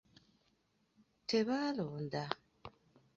[1.27, 2.23] Tebaalonda.